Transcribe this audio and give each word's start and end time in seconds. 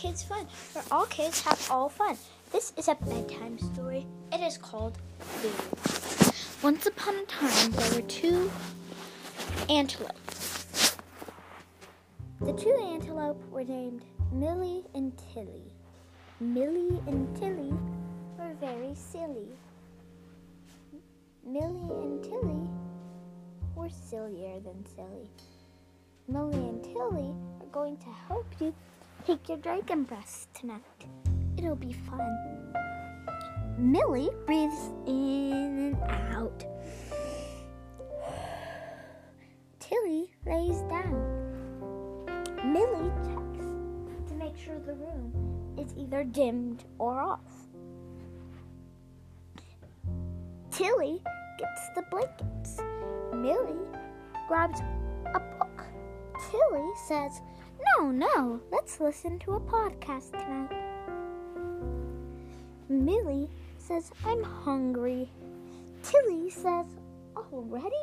kids 0.00 0.22
fun, 0.22 0.46
where 0.72 0.84
all 0.90 1.04
kids 1.06 1.42
have 1.42 1.70
all 1.70 1.90
fun. 1.90 2.16
This 2.52 2.72
is 2.78 2.88
a 2.88 2.94
bedtime 2.94 3.58
story. 3.58 4.06
It 4.32 4.40
is 4.40 4.56
called 4.56 4.96
Food. 5.18 6.64
Once 6.64 6.86
upon 6.86 7.16
a 7.16 7.24
time, 7.24 7.70
there 7.72 7.94
were 7.94 8.08
two 8.08 8.50
antelopes. 9.68 10.96
The 12.40 12.54
two 12.54 12.74
antelope 12.94 13.44
were 13.50 13.62
named 13.62 14.02
Millie 14.32 14.84
and 14.94 15.12
Tilly. 15.34 15.70
Millie 16.40 17.02
and 17.06 17.36
Tilly 17.36 17.74
were 18.38 18.54
very 18.58 18.94
silly. 18.94 19.48
Millie 21.44 21.92
and 22.02 22.24
Tilly 22.24 22.70
were 23.74 23.90
sillier 23.90 24.60
than 24.60 24.82
silly. 24.96 25.28
Millie 26.26 26.68
and 26.70 26.82
Tilly 26.82 27.34
are 27.60 27.70
going 27.70 27.98
to 27.98 28.08
help 28.28 28.46
you 28.60 28.74
take 29.26 29.48
your 29.48 29.58
dragon 29.58 30.04
breath 30.04 30.46
tonight. 30.54 30.82
It'll 31.56 31.76
be 31.76 31.92
fun. 31.92 32.74
Millie 33.78 34.30
breathes 34.46 34.90
in 35.06 35.96
and 35.98 36.34
out. 36.34 36.64
Tilly 39.78 40.30
lays 40.46 40.80
down. 40.82 42.26
Millie 42.64 43.10
checks 43.24 43.66
to 44.28 44.34
make 44.34 44.56
sure 44.56 44.78
the 44.78 44.94
room 44.94 45.32
is 45.78 45.94
either 45.96 46.24
dimmed 46.24 46.84
or 46.98 47.20
off. 47.20 47.40
Tilly 50.70 51.22
gets 51.58 51.88
the 51.94 52.02
blankets. 52.10 52.80
Millie 53.34 53.86
grabs 54.48 54.80
a 55.34 55.40
book. 55.58 55.86
Tilly 56.50 56.90
says, 57.06 57.40
No, 57.84 58.10
no, 58.10 58.60
let's 58.70 59.00
listen 59.00 59.38
to 59.40 59.52
a 59.52 59.60
podcast 59.60 60.32
tonight. 60.32 60.70
Millie 62.88 63.48
says, 63.78 64.10
I'm 64.24 64.42
hungry. 64.42 65.30
Tilly 66.02 66.50
says, 66.50 66.86
Already? 67.36 68.02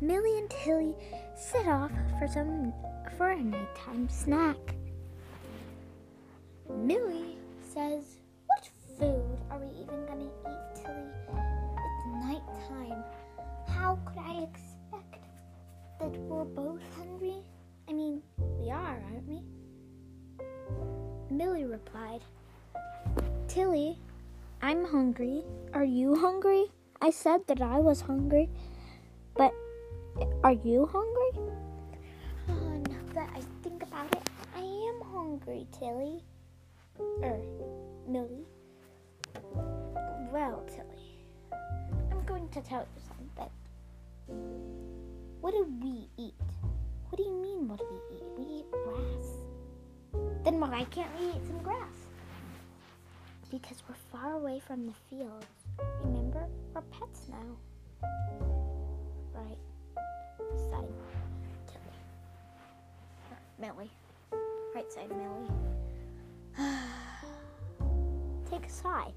Millie 0.00 0.38
and 0.38 0.50
Tilly 0.50 0.94
set 1.34 1.66
off 1.66 1.90
for 2.18 2.28
some 2.28 2.72
for 3.16 3.30
a 3.30 3.42
nighttime 3.42 4.08
snack. 4.08 4.56
Millie 6.68 7.38
says, 7.72 8.04
What 8.46 8.68
food 8.98 9.38
are 9.50 9.58
we 9.58 9.68
even 9.82 10.06
gonna 10.06 10.24
eat, 10.24 10.82
Tilly? 10.82 11.10
It's 11.28 12.24
nighttime. 12.26 13.02
How 13.68 13.98
could 14.04 14.18
I 14.18 14.42
expect 14.42 15.24
that 16.00 16.10
we're 16.20 16.44
both 16.44 16.80
hungry? 16.96 17.42
I 17.88 17.92
mean, 17.92 18.22
we 18.66 18.72
are, 18.72 19.00
aren't 19.12 19.28
we? 19.28 19.40
Millie 21.30 21.64
replied, 21.66 22.22
Tilly, 23.46 23.96
I'm 24.60 24.84
hungry. 24.84 25.44
Are 25.72 25.84
you 25.84 26.16
hungry? 26.16 26.66
I 27.00 27.10
said 27.10 27.46
that 27.46 27.62
I 27.62 27.78
was 27.78 28.00
hungry, 28.00 28.50
but 29.36 29.52
are 30.42 30.52
you 30.52 30.86
hungry? 30.86 31.52
Oh, 32.48 32.82
now 32.90 33.14
that 33.14 33.30
I 33.36 33.40
think 33.62 33.84
about 33.84 34.12
it, 34.12 34.28
I 34.56 34.62
am 34.62 35.00
hungry, 35.12 35.68
Tilly. 35.70 36.24
Er, 37.22 37.38
Millie. 38.08 38.48
Well, 40.32 40.64
Tilly, 40.66 41.20
I'm 42.10 42.24
going 42.24 42.48
to 42.48 42.60
tell 42.62 42.80
you 42.96 43.02
something. 43.06 43.52
What 45.40 45.52
do 45.52 45.72
we 45.80 46.08
eat? 46.18 46.34
Then 50.46 50.60
why 50.60 50.86
can't 50.92 51.10
we 51.18 51.26
eat 51.26 51.44
some 51.44 51.58
grass? 51.58 52.06
Because 53.50 53.82
we're 53.88 53.96
far 54.12 54.34
away 54.34 54.60
from 54.60 54.86
the 54.86 54.92
fields. 55.10 55.44
Remember, 56.04 56.46
we're 56.72 56.82
pets 56.82 57.22
now. 57.28 57.56
Right. 59.34 59.58
Side 60.70 60.94
Tilly. 61.66 61.98
Millie. 63.58 63.90
Right 64.72 64.92
side 64.92 65.10
Millie. 65.10 65.50
Take 68.48 68.66
a 68.66 68.70
sigh. 68.70 69.12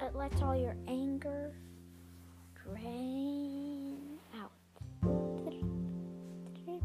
It 0.00 0.14
lets 0.14 0.40
all 0.40 0.56
your 0.56 0.76
anger 0.88 1.52
drain 2.64 4.18
out. 4.40 4.52
Drip, 5.02 5.60
drip, 6.64 6.82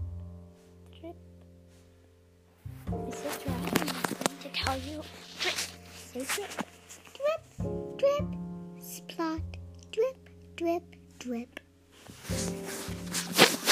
drip. 1.00 1.16
This 3.10 3.20
is 3.20 3.48
right. 3.48 3.79
Tell 4.64 4.78
you. 4.80 5.02
Drip. 5.40 5.56
Say 6.12 6.26
drip. 6.26 6.52
Drip, 7.16 7.44
drip, 7.98 8.28
splot. 8.78 9.42
Drip, 9.92 10.30
drip, 10.58 10.84
drip. 11.18 11.60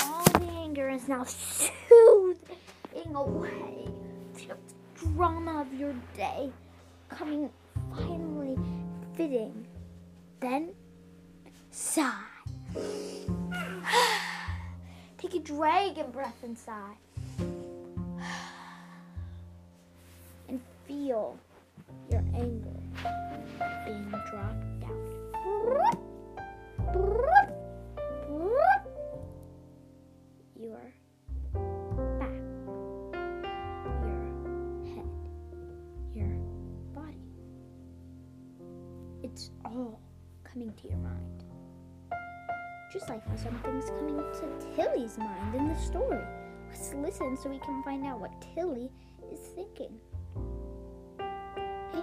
All 0.03 0.23
the 0.39 0.47
anger 0.63 0.89
is 0.89 1.07
now 1.09 1.25
soothing 1.25 3.15
away. 3.15 3.89
The 4.35 4.55
drama 4.95 5.61
of 5.61 5.73
your 5.77 5.93
day 6.15 6.51
coming 7.09 7.49
finally 7.91 8.57
fitting. 9.15 9.67
Then 10.39 10.73
sigh. 11.69 12.13
Take 15.17 15.35
a 15.35 15.39
dragon 15.39 16.11
breath 16.11 16.43
and 16.43 16.57
sigh. 16.57 16.95
Feel 21.07 21.39
your 22.11 22.23
anger 22.35 22.81
being 23.85 24.09
dropped 24.29 24.83
out. 24.83 25.97
Your 30.59 30.81
back, 32.19 32.31
your 34.03 34.25
head, 34.83 35.09
your 36.13 36.35
body. 36.93 37.15
It's 39.23 39.51
all 39.63 40.01
coming 40.43 40.73
to 40.73 40.89
your 40.89 40.97
mind. 40.97 41.45
Just 42.91 43.07
like 43.07 43.25
how 43.29 43.35
something's 43.37 43.85
coming 43.91 44.17
to 44.17 44.75
Tilly's 44.75 45.17
mind 45.17 45.55
in 45.55 45.67
the 45.69 45.75
story. 45.79 46.25
Let's 46.67 46.93
listen 46.95 47.37
so 47.37 47.49
we 47.49 47.59
can 47.59 47.81
find 47.83 48.05
out 48.05 48.19
what 48.19 48.31
Tilly 48.53 48.91
is 49.31 49.39
thinking. 49.55 49.97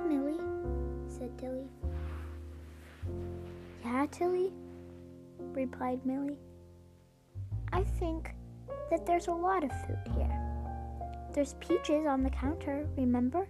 Millie, 0.05 0.41
said 1.09 1.37
Tilly. 1.39 1.69
Yeah, 3.85 4.07
Tilly, 4.11 4.53
replied 5.39 6.05
Millie. 6.05 6.39
I 7.73 7.83
think 7.83 8.35
that 8.91 9.07
there's 9.07 9.29
a 9.29 9.33
lot 9.33 9.65
of 9.65 9.71
food 9.87 9.99
here. 10.17 10.41
There's 11.33 11.55
peaches 11.55 12.07
on 12.07 12.23
the 12.23 12.31
counter, 12.31 12.87
remember? 12.97 13.49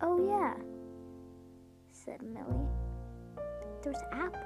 Oh, 0.00 0.18
yeah, 0.26 0.54
said 1.92 2.20
Millie. 2.22 2.68
There's 3.82 4.02
apples. 4.12 4.42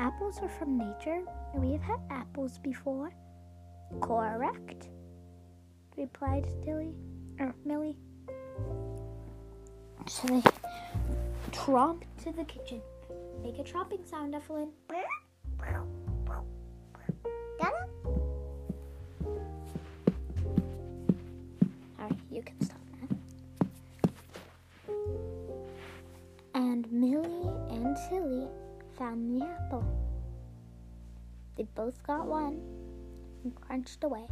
Apples 0.00 0.38
are 0.42 0.48
from 0.48 0.76
nature, 0.76 1.22
and 1.52 1.62
we 1.62 1.72
have 1.72 1.82
had 1.82 2.00
apples 2.10 2.58
before. 2.58 3.14
Correct, 4.00 4.88
replied 5.96 6.46
Tilly, 6.64 6.94
So 10.16 10.28
they 10.28 10.42
tromp 11.52 12.04
to 12.24 12.32
the 12.32 12.44
kitchen. 12.44 12.80
Make 13.42 13.58
a 13.58 13.62
tromping 13.62 14.08
sound, 14.08 14.34
Evelyn. 14.34 14.70
Alright, 22.00 22.18
you 22.30 22.40
can 22.40 22.58
stop 22.62 22.80
now. 22.98 24.94
And 26.54 26.90
Millie 26.90 27.50
and 27.68 27.94
Tilly 28.08 28.48
found 28.96 29.38
the 29.38 29.44
apple. 29.44 29.84
They 31.58 31.64
both 31.74 32.02
got 32.06 32.26
one 32.26 32.62
and 33.44 33.54
crunched 33.54 34.02
away. 34.02 34.26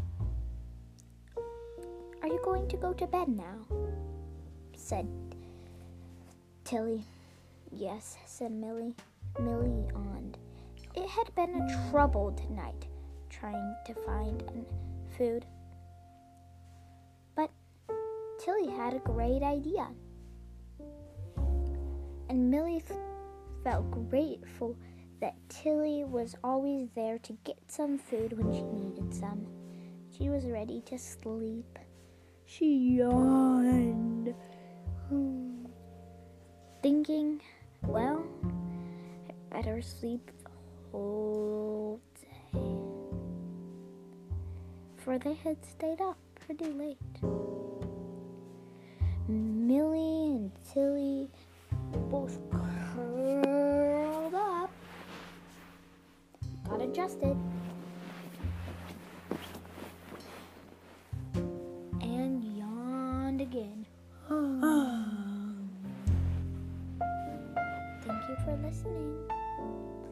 Are 2.22 2.28
you 2.28 2.40
going 2.42 2.68
to 2.68 2.78
go 2.78 2.94
to 2.94 3.06
bed 3.06 3.28
now? 3.28 3.66
said 4.76 5.33
Tilly. 6.74 7.04
Yes, 7.70 8.16
said 8.26 8.50
Millie. 8.50 8.96
Millie 9.38 9.86
yawned. 9.92 10.36
It 10.96 11.08
had 11.08 11.32
been 11.36 11.54
a 11.54 11.90
troubled 11.92 12.40
night 12.50 12.88
trying 13.30 13.76
to 13.86 13.94
find 14.04 14.42
food. 15.16 15.46
But 17.36 17.50
Tilly 18.40 18.72
had 18.72 18.92
a 18.92 18.98
great 18.98 19.44
idea. 19.44 19.86
And 22.28 22.50
Millie 22.50 22.82
f- 22.84 22.96
felt 23.62 23.88
grateful 24.10 24.76
that 25.20 25.36
Tilly 25.48 26.02
was 26.02 26.34
always 26.42 26.88
there 26.96 27.18
to 27.20 27.38
get 27.44 27.70
some 27.70 27.98
food 27.98 28.36
when 28.36 28.52
she 28.52 28.62
needed 28.62 29.14
some. 29.14 29.46
She 30.10 30.28
was 30.28 30.46
ready 30.46 30.82
to 30.86 30.98
sleep. 30.98 31.78
She 32.46 32.96
yawned. 32.96 34.34
Thinking, 36.84 37.40
well, 37.86 38.22
I 39.30 39.56
better 39.56 39.80
sleep 39.80 40.30
the 40.44 40.50
whole 40.92 41.98
day. 42.52 42.58
For 44.98 45.18
they 45.18 45.32
had 45.32 45.56
stayed 45.64 46.02
up 46.02 46.18
pretty 46.44 46.66
late. 46.74 46.98
Millie 49.26 50.36
and 50.36 50.50
Tilly 50.74 51.30
both 52.10 52.38
curled 52.50 54.34
up, 54.34 54.70
got 56.68 56.82
adjusted, 56.82 57.38
and 62.02 62.44
yawned 62.58 63.40
again. 63.40 63.86
listening. 68.64 69.14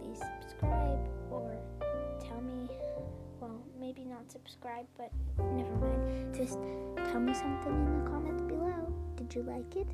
Please 0.00 0.20
subscribe 0.40 1.00
or 1.30 1.56
tell 2.20 2.40
me, 2.40 2.68
well, 3.40 3.62
maybe 3.80 4.04
not 4.04 4.30
subscribe, 4.30 4.86
but 4.96 5.10
never 5.54 5.74
mind. 5.76 6.34
Just 6.34 6.58
tell 7.10 7.20
me 7.20 7.34
something 7.34 7.72
in 7.72 8.04
the 8.04 8.10
comments 8.10 8.42
below. 8.42 8.92
Did 9.16 9.34
you 9.34 9.42
like 9.42 9.76
it? 9.76 9.88